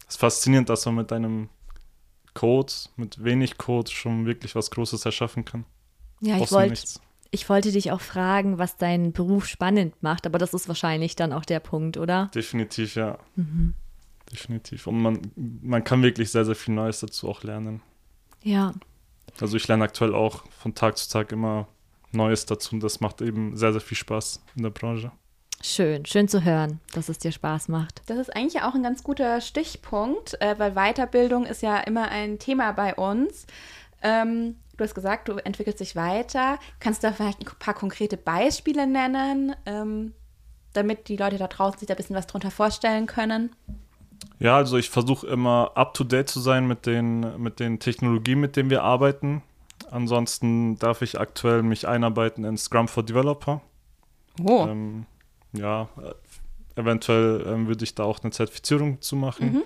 Es 0.07 0.15
ist 0.15 0.19
faszinierend, 0.19 0.69
dass 0.69 0.85
man 0.85 0.95
mit 0.95 1.11
einem 1.13 1.49
Code, 2.33 2.73
mit 2.97 3.23
wenig 3.23 3.57
Code 3.57 3.89
schon 3.89 4.25
wirklich 4.25 4.55
was 4.55 4.69
Großes 4.69 5.05
erschaffen 5.05 5.45
kann. 5.45 5.65
Ja, 6.19 6.35
Aus 6.35 6.43
ich 6.43 6.51
wollte. 6.51 6.83
Ich 7.31 7.49
wollte 7.49 7.71
dich 7.71 7.91
auch 7.91 8.01
fragen, 8.01 8.57
was 8.57 8.77
deinen 8.77 9.13
Beruf 9.13 9.47
spannend 9.47 10.01
macht, 10.01 10.25
aber 10.25 10.37
das 10.37 10.53
ist 10.53 10.67
wahrscheinlich 10.67 11.15
dann 11.15 11.33
auch 11.33 11.45
der 11.45 11.59
Punkt, 11.59 11.97
oder? 11.97 12.29
Definitiv, 12.33 12.95
ja. 12.95 13.17
Mhm. 13.35 13.73
Definitiv. 14.31 14.87
Und 14.87 15.01
man, 15.01 15.21
man 15.35 15.83
kann 15.83 16.03
wirklich 16.03 16.31
sehr, 16.31 16.45
sehr 16.45 16.55
viel 16.55 16.73
Neues 16.73 16.99
dazu 16.99 17.29
auch 17.29 17.43
lernen. 17.43 17.81
Ja. 18.43 18.73
Also 19.39 19.57
ich 19.57 19.67
lerne 19.67 19.85
aktuell 19.85 20.13
auch 20.13 20.43
von 20.51 20.75
Tag 20.75 20.97
zu 20.97 21.09
Tag 21.09 21.31
immer 21.31 21.67
Neues 22.11 22.45
dazu 22.45 22.75
und 22.75 22.81
das 22.81 22.99
macht 22.99 23.21
eben 23.21 23.55
sehr, 23.55 23.71
sehr 23.71 23.81
viel 23.81 23.97
Spaß 23.97 24.43
in 24.55 24.63
der 24.63 24.69
Branche. 24.69 25.11
Schön, 25.61 26.05
schön 26.05 26.27
zu 26.27 26.43
hören, 26.43 26.79
dass 26.93 27.09
es 27.09 27.17
dir 27.17 27.31
Spaß 27.31 27.67
macht. 27.69 28.01
Das 28.05 28.17
ist 28.17 28.35
eigentlich 28.35 28.61
auch 28.61 28.75
ein 28.75 28.83
ganz 28.83 29.03
guter 29.03 29.41
Stichpunkt, 29.41 30.39
äh, 30.39 30.55
weil 30.59 30.73
Weiterbildung 30.73 31.45
ist 31.45 31.63
ja 31.63 31.79
immer 31.79 32.09
ein 32.09 32.37
Thema 32.37 32.73
bei 32.73 32.93
uns. 32.93 33.47
Ähm, 34.03 34.55
du 34.77 34.83
hast 34.83 34.95
gesagt, 34.95 35.27
du 35.27 35.37
entwickelst 35.37 35.79
dich 35.79 35.95
weiter. 35.95 36.59
Kannst 36.79 37.03
du 37.03 37.07
da 37.07 37.13
vielleicht 37.13 37.41
ein 37.41 37.59
paar 37.59 37.73
konkrete 37.73 38.17
Beispiele 38.17 38.87
nennen, 38.87 39.55
ähm, 39.65 40.13
damit 40.73 41.07
die 41.09 41.17
Leute 41.17 41.37
da 41.37 41.47
draußen 41.47 41.79
sich 41.79 41.87
da 41.87 41.95
ein 41.95 41.97
bisschen 41.97 42.15
was 42.15 42.27
drunter 42.27 42.51
vorstellen 42.51 43.07
können? 43.07 43.55
Ja, 44.39 44.55
also 44.55 44.77
ich 44.77 44.89
versuche 44.89 45.27
immer 45.27 45.71
up-to-date 45.75 46.29
zu 46.29 46.39
sein 46.39 46.67
mit 46.67 46.85
den, 46.85 47.41
mit 47.41 47.59
den 47.59 47.79
Technologien, 47.79 48.39
mit 48.39 48.55
denen 48.55 48.69
wir 48.69 48.83
arbeiten. 48.83 49.41
Ansonsten 49.89 50.77
darf 50.77 51.01
ich 51.01 51.19
aktuell 51.19 51.63
mich 51.63 51.87
einarbeiten 51.87 52.43
in 52.43 52.57
Scrum 52.57 52.87
for 52.87 53.03
Developer. 53.03 53.61
Oh. 54.43 54.67
Ähm, 54.67 55.05
ja, 55.53 55.89
eventuell 56.75 57.45
ähm, 57.47 57.67
würde 57.67 57.83
ich 57.83 57.95
da 57.95 58.03
auch 58.03 58.21
eine 58.21 58.31
Zertifizierung 58.31 59.01
zu 59.01 59.15
machen. 59.15 59.53
Mhm. 59.53 59.63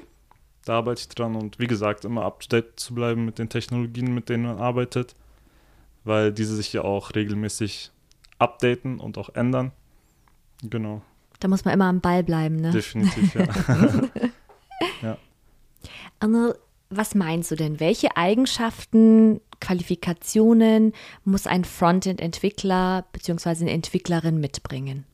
Da 0.65 0.77
arbeite 0.77 1.01
ich 1.01 1.09
dran 1.09 1.35
und 1.35 1.59
wie 1.59 1.67
gesagt, 1.67 2.05
immer 2.05 2.23
up-to-date 2.23 2.79
zu 2.79 2.93
bleiben 2.93 3.25
mit 3.25 3.39
den 3.39 3.49
Technologien, 3.49 4.13
mit 4.13 4.29
denen 4.29 4.43
man 4.43 4.59
arbeitet, 4.59 5.15
weil 6.03 6.31
diese 6.31 6.55
sich 6.55 6.71
ja 6.73 6.83
auch 6.83 7.15
regelmäßig 7.15 7.91
updaten 8.37 8.99
und 8.99 9.17
auch 9.17 9.29
ändern. 9.35 9.71
Genau, 10.63 11.01
Da 11.39 11.47
muss 11.47 11.65
man 11.65 11.73
immer 11.73 11.85
am 11.85 12.01
Ball 12.01 12.23
bleiben, 12.23 12.57
ne? 12.57 12.71
definitiv, 12.71 13.33
ja. 13.33 15.17
Arne, 16.19 16.55
was 16.91 17.15
meinst 17.15 17.49
du 17.51 17.55
denn? 17.55 17.79
Welche 17.79 18.15
Eigenschaften, 18.15 19.41
Qualifikationen 19.59 20.93
muss 21.23 21.47
ein 21.47 21.65
Frontend-Entwickler 21.65 23.05
bzw. 23.11 23.49
eine 23.61 23.71
Entwicklerin 23.71 24.39
mitbringen? 24.39 25.05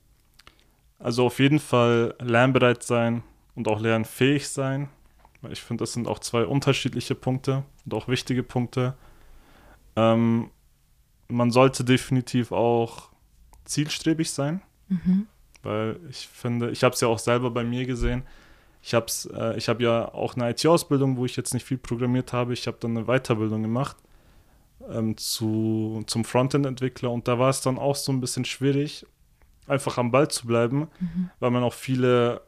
Also 0.99 1.25
auf 1.25 1.39
jeden 1.39 1.59
Fall 1.59 2.15
lernbereit 2.19 2.83
sein 2.83 3.23
und 3.55 3.67
auch 3.67 3.79
lernfähig 3.79 4.49
sein. 4.49 4.89
Ich 5.50 5.62
finde, 5.62 5.84
das 5.84 5.94
sind 5.94 6.08
auch 6.08 6.20
zwei 6.20 6.46
unterschiedliche 6.46 7.15
Punkte 7.15 7.63
und 7.86 7.94
auch 7.94 8.08
wichtige 8.08 8.44
Punkte. 8.44 8.96
Ähm, 9.96 10.50
man 11.27 11.51
sollte 11.51 11.84
definitiv 11.84 12.51
auch 12.51 13.10
zielstrebig 13.65 14.32
sein, 14.32 14.62
weil 15.63 16.00
ich 16.10 16.27
finde, 16.27 16.72
ich 16.72 16.84
habe 16.84 16.96
es 16.96 17.01
ja 17.01 17.08
auch 17.08 17.20
selber 17.20 17.51
bei 17.51 17.63
mir 17.63 17.86
gesehen. 17.86 18.24
Ich 18.82 18.94
habe 18.94 19.08
äh, 19.34 19.58
ich 19.58 19.67
hab 19.67 19.82
ja 19.82 20.13
auch 20.13 20.36
eine 20.36 20.50
IT-Ausbildung, 20.51 21.17
wo 21.17 21.25
ich 21.25 21.36
jetzt 21.36 21.53
nicht 21.53 21.65
viel 21.65 21.77
programmiert 21.77 22.32
habe. 22.32 22.53
Ich 22.53 22.67
habe 22.67 22.77
dann 22.79 22.96
eine 22.96 23.06
Weiterbildung 23.06 23.62
gemacht 23.62 23.98
ähm, 24.89 25.17
zu, 25.17 26.03
zum 26.08 26.24
Frontend-Entwickler 26.24 27.12
und 27.12 27.27
da 27.27 27.39
war 27.39 27.50
es 27.50 27.62
dann 27.62 27.77
auch 27.77 27.96
so 27.96 28.12
ein 28.12 28.22
bisschen 28.22 28.46
schwierig, 28.46 29.06
einfach 29.67 29.98
am 29.98 30.12
Ball 30.12 30.29
zu 30.29 30.48
bleiben, 30.48 30.88
weil 31.39 31.51
man 31.51 31.63
auch 31.63 31.74
viele, 31.74 32.41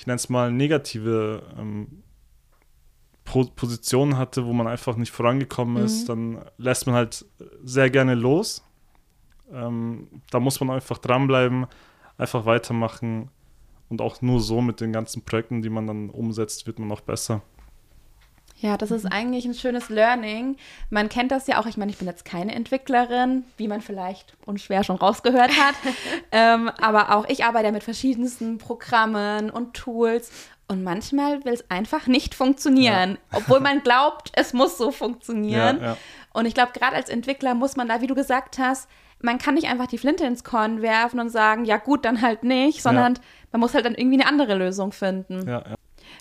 ich 0.00 0.06
nenne 0.06 0.16
es 0.16 0.30
mal, 0.30 0.50
negative 0.50 1.42
ähm, 1.58 2.02
Po- 3.22 3.50
Positionen 3.54 4.16
hatte, 4.16 4.46
wo 4.46 4.54
man 4.54 4.66
einfach 4.66 4.96
nicht 4.96 5.10
vorangekommen 5.12 5.84
ist. 5.84 6.08
Dann 6.08 6.42
lässt 6.56 6.86
man 6.86 6.96
halt 6.96 7.26
sehr 7.62 7.90
gerne 7.90 8.14
los. 8.14 8.64
Ähm, 9.52 10.08
da 10.30 10.40
muss 10.40 10.58
man 10.58 10.70
einfach 10.70 10.96
dranbleiben, 10.96 11.66
einfach 12.16 12.46
weitermachen 12.46 13.30
und 13.90 14.00
auch 14.00 14.22
nur 14.22 14.40
so 14.40 14.62
mit 14.62 14.80
den 14.80 14.90
ganzen 14.90 15.22
Projekten, 15.22 15.60
die 15.60 15.68
man 15.68 15.86
dann 15.86 16.08
umsetzt, 16.08 16.66
wird 16.66 16.78
man 16.78 16.90
auch 16.92 17.02
besser. 17.02 17.42
Ja, 18.60 18.76
das 18.76 18.90
ist 18.90 19.06
eigentlich 19.06 19.46
ein 19.46 19.54
schönes 19.54 19.88
Learning. 19.88 20.56
Man 20.90 21.08
kennt 21.08 21.32
das 21.32 21.46
ja 21.46 21.60
auch. 21.60 21.66
Ich 21.66 21.78
meine, 21.78 21.90
ich 21.90 21.96
bin 21.96 22.06
jetzt 22.06 22.26
keine 22.26 22.54
Entwicklerin, 22.54 23.44
wie 23.56 23.68
man 23.68 23.80
vielleicht 23.80 24.36
unschwer 24.44 24.84
schon 24.84 24.96
rausgehört 24.96 25.50
hat. 25.50 25.74
ähm, 26.32 26.70
aber 26.80 27.14
auch 27.14 27.26
ich 27.28 27.44
arbeite 27.44 27.66
ja 27.66 27.72
mit 27.72 27.84
verschiedensten 27.84 28.58
Programmen 28.58 29.50
und 29.50 29.74
Tools. 29.74 30.30
Und 30.68 30.84
manchmal 30.84 31.44
will 31.44 31.54
es 31.54 31.68
einfach 31.70 32.06
nicht 32.06 32.34
funktionieren, 32.34 33.18
obwohl 33.32 33.58
man 33.58 33.82
glaubt, 33.82 34.30
es 34.34 34.52
muss 34.52 34.78
so 34.78 34.92
funktionieren. 34.92 35.80
Ja, 35.80 35.86
ja. 35.86 35.96
Und 36.32 36.46
ich 36.46 36.54
glaube, 36.54 36.72
gerade 36.72 36.94
als 36.94 37.08
Entwickler 37.08 37.54
muss 37.54 37.76
man 37.76 37.88
da, 37.88 38.02
wie 38.02 38.06
du 38.06 38.14
gesagt 38.14 38.58
hast, 38.58 38.88
man 39.22 39.38
kann 39.38 39.54
nicht 39.54 39.68
einfach 39.68 39.86
die 39.86 39.98
Flinte 39.98 40.24
ins 40.24 40.44
Korn 40.44 40.80
werfen 40.80 41.18
und 41.18 41.30
sagen, 41.30 41.64
ja 41.64 41.78
gut, 41.78 42.04
dann 42.04 42.22
halt 42.22 42.44
nicht, 42.44 42.82
sondern 42.82 43.18
man 43.52 43.60
muss 43.60 43.74
halt 43.74 43.84
dann 43.84 43.94
irgendwie 43.94 44.20
eine 44.20 44.28
andere 44.28 44.54
Lösung 44.54 44.92
finden. 44.92 45.46
Ja, 45.46 45.62
ja. 45.68 45.74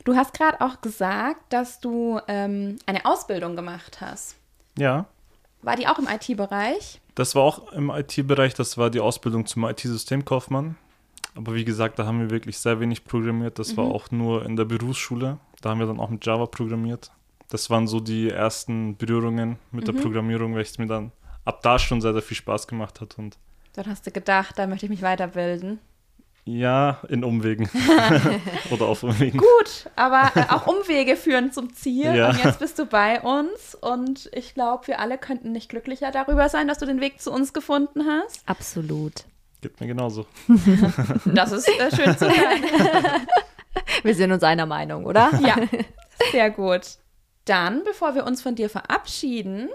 Du 0.05 0.15
hast 0.15 0.33
gerade 0.33 0.61
auch 0.61 0.81
gesagt, 0.81 1.51
dass 1.51 1.79
du 1.79 2.19
ähm, 2.27 2.77
eine 2.85 3.05
Ausbildung 3.05 3.55
gemacht 3.55 4.01
hast. 4.01 4.35
ja. 4.77 5.05
War 5.61 5.75
die 5.75 5.87
auch 5.87 5.99
im 5.99 6.07
IT-Bereich? 6.07 7.01
Das 7.15 7.35
war 7.35 7.43
auch 7.43 7.73
im 7.73 7.89
IT-Bereich, 7.89 8.53
das 8.53 8.77
war 8.77 8.89
die 8.89 9.01
Ausbildung 9.01 9.45
zum 9.45 9.65
IT-Systemkaufmann. 9.65 10.77
Aber 11.35 11.53
wie 11.53 11.65
gesagt, 11.65 11.99
da 11.99 12.05
haben 12.05 12.21
wir 12.21 12.29
wirklich 12.29 12.57
sehr 12.57 12.79
wenig 12.79 13.03
programmiert. 13.03 13.59
Das 13.59 13.75
war 13.75 13.83
auch 13.85 14.09
nur 14.09 14.45
in 14.45 14.55
der 14.55 14.63
Berufsschule. 14.63 15.37
Da 15.61 15.69
haben 15.69 15.79
wir 15.79 15.87
dann 15.87 15.99
auch 15.99 16.09
mit 16.09 16.25
Java 16.25 16.45
programmiert. 16.45 17.11
Das 17.49 17.69
waren 17.69 17.87
so 17.87 17.99
die 17.99 18.29
ersten 18.29 18.95
Berührungen 18.95 19.59
mit 19.71 19.85
der 19.87 19.93
Programmierung, 19.93 20.55
welches 20.55 20.77
mir 20.77 20.87
dann 20.87 21.11
ab 21.43 21.61
da 21.61 21.77
schon 21.77 21.99
sehr, 21.99 22.13
sehr 22.13 22.21
viel 22.21 22.37
Spaß 22.37 22.67
gemacht 22.67 23.01
hat. 23.01 23.17
Und 23.17 23.37
Dann 23.73 23.87
hast 23.87 24.07
du 24.07 24.11
gedacht, 24.11 24.57
da 24.57 24.65
möchte 24.65 24.85
ich 24.85 24.89
mich 24.89 25.01
weiterbilden. 25.01 25.79
Ja, 26.45 26.99
in 27.09 27.23
Umwegen. 27.23 27.69
Oder 28.71 28.87
auf 28.87 29.03
Umwegen. 29.03 29.39
Gut, 29.39 29.89
aber 29.95 30.31
äh, 30.35 30.45
auch 30.49 30.67
Umwege 30.67 31.15
führen 31.15 31.51
zum 31.51 31.73
Ziel. 31.73 32.15
Ja. 32.15 32.29
Und 32.29 32.43
jetzt 32.43 32.59
bist 32.59 32.79
du 32.79 32.85
bei 32.85 33.21
uns. 33.21 33.75
Und 33.75 34.29
ich 34.33 34.53
glaube, 34.53 34.87
wir 34.87 34.99
alle 34.99 35.17
könnten 35.17 35.51
nicht 35.51 35.69
glücklicher 35.69 36.11
darüber 36.11 36.49
sein, 36.49 36.67
dass 36.67 36.79
du 36.79 36.85
den 36.85 37.01
Weg 37.01 37.21
zu 37.21 37.31
uns 37.31 37.53
gefunden 37.53 38.05
hast. 38.05 38.41
Absolut. 38.47 39.25
Geht 39.61 39.79
mir 39.79 39.87
genauso. 39.87 40.25
Das 41.25 41.51
ist 41.51 41.67
äh, 41.67 41.95
schön 41.95 42.17
zu 42.17 42.29
hören. 42.29 43.27
Wir 44.03 44.15
sind 44.15 44.31
uns 44.31 44.43
einer 44.43 44.65
Meinung, 44.65 45.05
oder? 45.05 45.31
Ja, 45.45 45.57
sehr 46.31 46.49
gut. 46.49 46.97
Dann, 47.45 47.83
bevor 47.83 48.15
wir 48.15 48.25
uns 48.25 48.41
von 48.41 48.55
dir 48.55 48.69
verabschieden, 48.69 49.69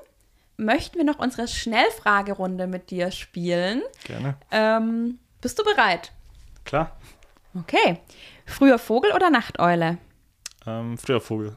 möchten 0.57 0.97
wir 0.97 1.05
noch 1.05 1.19
unsere 1.19 1.49
Schnellfragerunde 1.49 2.67
mit 2.67 2.91
dir 2.91 3.11
spielen. 3.11 3.83
Gerne. 4.05 4.37
Ähm, 4.51 5.19
bist 5.41 5.59
du 5.59 5.65
bereit? 5.65 6.13
Klar. 6.65 6.97
Okay. 7.55 8.01
Früher 8.47 8.79
Vogel 8.79 9.13
oder 9.13 9.31
Nachteule? 9.31 9.99
Ähm, 10.67 10.99
früher 10.99 11.21
Vogel. 11.21 11.57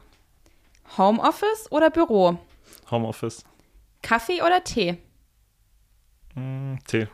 Homeoffice 0.96 1.70
oder 1.70 1.90
Büro? 1.90 2.38
Homeoffice. 2.90 3.44
Kaffee 4.02 4.42
oder 4.42 4.62
Tee? 4.64 4.98
Mm, 6.34 6.76
Tee. 6.86 7.08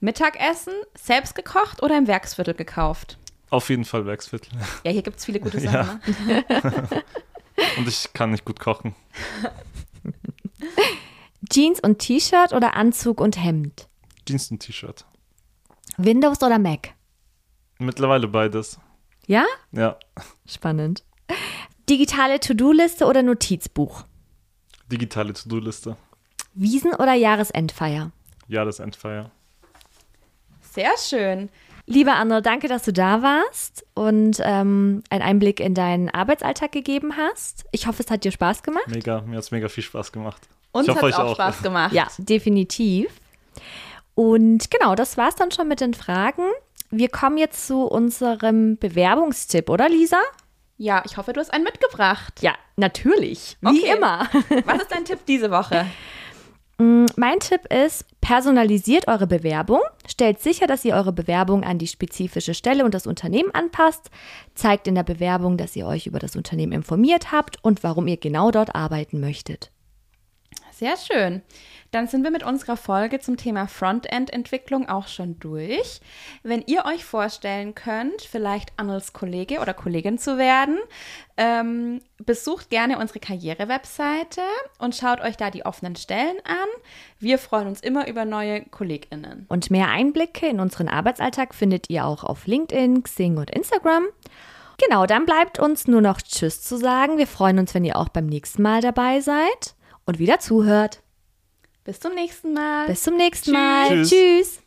Mittagessen 0.00 0.74
selbst 0.96 1.34
gekocht 1.34 1.82
oder 1.82 1.98
im 1.98 2.06
Werksviertel 2.06 2.54
gekauft? 2.54 3.18
Auf 3.50 3.68
jeden 3.70 3.84
Fall 3.84 4.06
Werksviertel. 4.06 4.50
Ja, 4.84 4.92
hier 4.92 5.02
gibt 5.02 5.18
es 5.18 5.24
viele 5.24 5.40
gute 5.40 5.60
Sachen. 5.60 6.00
Ja. 6.28 6.34
Ne? 6.40 6.44
Und 7.76 7.88
ich 7.88 8.12
kann 8.12 8.30
nicht 8.30 8.44
gut 8.44 8.60
kochen. 8.60 8.94
Jeans 11.50 11.80
und 11.80 11.98
T-Shirt 11.98 12.52
oder 12.52 12.74
Anzug 12.76 13.20
und 13.20 13.36
Hemd? 13.42 13.88
Jeans 14.26 14.50
und 14.52 14.60
T-Shirt. 14.60 15.04
Windows 15.98 16.42
oder 16.42 16.58
Mac? 16.58 16.94
Mittlerweile 17.78 18.28
beides. 18.28 18.78
Ja? 19.26 19.44
Ja. 19.72 19.96
Spannend. 20.46 21.02
Digitale 21.88 22.40
To-Do-Liste 22.40 23.04
oder 23.06 23.22
Notizbuch? 23.22 24.04
Digitale 24.90 25.32
To-Do-Liste. 25.32 25.96
Wiesen 26.54 26.94
oder 26.94 27.14
Jahresendfeier? 27.14 28.12
Jahresendfeier. 28.46 29.30
Sehr 30.60 30.90
schön. 30.98 31.50
Lieber 31.86 32.14
Anne, 32.16 32.42
danke, 32.42 32.68
dass 32.68 32.82
du 32.84 32.92
da 32.92 33.22
warst 33.22 33.84
und 33.94 34.40
ähm, 34.44 35.02
einen 35.10 35.22
Einblick 35.22 35.58
in 35.60 35.74
deinen 35.74 36.10
Arbeitsalltag 36.10 36.70
gegeben 36.72 37.16
hast. 37.16 37.64
Ich 37.72 37.86
hoffe, 37.86 38.02
es 38.02 38.10
hat 38.10 38.24
dir 38.24 38.30
Spaß 38.32 38.62
gemacht. 38.62 38.86
Mega, 38.88 39.22
mir 39.22 39.36
hat 39.36 39.44
es 39.44 39.50
mega 39.50 39.68
viel 39.68 39.82
Spaß 39.84 40.12
gemacht. 40.12 40.48
Uns 40.72 40.86
Ich 40.86 40.90
hoffe, 40.94 41.06
hat 41.06 41.14
euch 41.14 41.16
auch 41.18 41.30
auch. 41.30 41.34
Spaß 41.34 41.62
gemacht. 41.62 41.92
Ja, 41.94 42.06
definitiv. 42.18 43.10
Und 44.18 44.68
genau, 44.72 44.96
das 44.96 45.16
war's 45.16 45.36
dann 45.36 45.52
schon 45.52 45.68
mit 45.68 45.80
den 45.80 45.94
Fragen. 45.94 46.42
Wir 46.90 47.08
kommen 47.08 47.38
jetzt 47.38 47.68
zu 47.68 47.84
unserem 47.84 48.76
Bewerbungstipp, 48.76 49.70
oder 49.70 49.88
Lisa? 49.88 50.18
Ja, 50.76 51.04
ich 51.06 51.16
hoffe, 51.16 51.32
du 51.32 51.38
hast 51.38 51.52
einen 51.52 51.62
mitgebracht. 51.62 52.42
Ja, 52.42 52.56
natürlich. 52.74 53.56
Wie 53.60 53.68
Okay. 53.84 53.94
immer. 53.96 54.26
Was 54.64 54.82
ist 54.82 54.90
dein 54.90 55.04
Tipp 55.04 55.20
diese 55.28 55.52
Woche? 55.52 55.86
Mein 56.78 57.38
Tipp 57.38 57.72
ist, 57.72 58.06
personalisiert 58.20 59.06
eure 59.06 59.28
Bewerbung, 59.28 59.80
stellt 60.08 60.40
sicher, 60.40 60.66
dass 60.66 60.84
ihr 60.84 60.94
eure 60.94 61.12
Bewerbung 61.12 61.62
an 61.62 61.78
die 61.78 61.86
spezifische 61.86 62.54
Stelle 62.54 62.84
und 62.84 62.94
das 62.94 63.06
Unternehmen 63.06 63.54
anpasst, 63.54 64.10
zeigt 64.56 64.88
in 64.88 64.96
der 64.96 65.04
Bewerbung, 65.04 65.56
dass 65.58 65.76
ihr 65.76 65.86
euch 65.86 66.08
über 66.08 66.18
das 66.18 66.34
Unternehmen 66.34 66.72
informiert 66.72 67.30
habt 67.30 67.62
und 67.62 67.84
warum 67.84 68.08
ihr 68.08 68.16
genau 68.16 68.50
dort 68.50 68.74
arbeiten 68.74 69.20
möchtet. 69.20 69.70
Sehr 70.78 70.96
schön. 70.96 71.42
Dann 71.90 72.06
sind 72.06 72.22
wir 72.22 72.30
mit 72.30 72.44
unserer 72.44 72.76
Folge 72.76 73.18
zum 73.18 73.36
Thema 73.36 73.66
Frontend-Entwicklung 73.66 74.88
auch 74.88 75.08
schon 75.08 75.40
durch. 75.40 76.00
Wenn 76.44 76.62
ihr 76.66 76.84
euch 76.84 77.04
vorstellen 77.04 77.74
könnt, 77.74 78.22
vielleicht 78.22 78.70
Annels 78.76 79.12
Kollege 79.12 79.58
oder 79.58 79.74
Kollegin 79.74 80.18
zu 80.18 80.38
werden, 80.38 80.78
ähm, 81.36 82.00
besucht 82.18 82.70
gerne 82.70 82.98
unsere 83.00 83.18
Karriere-Webseite 83.18 84.42
und 84.78 84.94
schaut 84.94 85.20
euch 85.20 85.36
da 85.36 85.50
die 85.50 85.66
offenen 85.66 85.96
Stellen 85.96 86.36
an. 86.44 86.68
Wir 87.18 87.38
freuen 87.38 87.66
uns 87.66 87.80
immer 87.80 88.06
über 88.06 88.24
neue 88.24 88.64
KollegInnen. 88.66 89.46
Und 89.48 89.72
mehr 89.72 89.88
Einblicke 89.88 90.46
in 90.46 90.60
unseren 90.60 90.86
Arbeitsalltag 90.86 91.56
findet 91.56 91.90
ihr 91.90 92.04
auch 92.04 92.22
auf 92.22 92.46
LinkedIn, 92.46 93.02
Xing 93.02 93.36
und 93.36 93.50
Instagram. 93.50 94.04
Genau, 94.86 95.06
dann 95.06 95.26
bleibt 95.26 95.58
uns 95.58 95.88
nur 95.88 96.02
noch 96.02 96.22
Tschüss 96.22 96.62
zu 96.62 96.76
sagen. 96.76 97.18
Wir 97.18 97.26
freuen 97.26 97.58
uns, 97.58 97.74
wenn 97.74 97.84
ihr 97.84 97.96
auch 97.96 98.10
beim 98.10 98.26
nächsten 98.26 98.62
Mal 98.62 98.80
dabei 98.80 99.20
seid 99.20 99.74
und 100.08 100.18
wieder 100.18 100.40
zuhört. 100.40 101.02
Bis 101.84 102.00
zum 102.00 102.14
nächsten 102.14 102.54
Mal. 102.54 102.86
Bis 102.86 103.02
zum 103.02 103.16
nächsten 103.16 103.52
Mal. 103.52 103.88
Tschüss. 103.88 104.10
Tschüss. 104.10 104.58